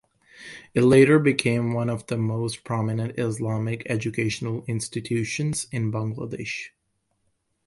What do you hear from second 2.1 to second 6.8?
most prominent Islamic educational institutions in Bangladesh.